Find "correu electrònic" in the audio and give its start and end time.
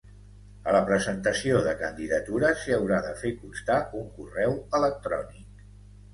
4.19-5.71